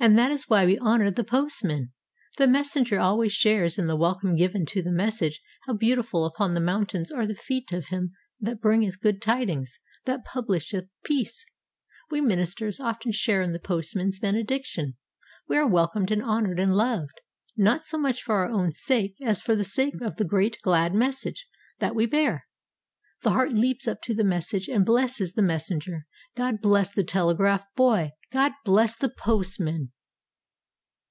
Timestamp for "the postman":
1.10-1.92, 28.94-29.90